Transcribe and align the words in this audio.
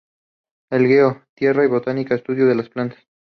De 0.71 0.79
"geo", 0.79 1.27
tierra 1.35 1.63
y 1.63 1.67
"botánica", 1.67 2.15
estudio 2.15 2.47
de 2.47 2.55
las 2.55 2.69
plantas. 2.69 2.97